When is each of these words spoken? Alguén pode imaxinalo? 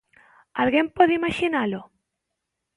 Alguén 0.61 0.87
pode 0.97 1.13
imaxinalo? 1.19 1.81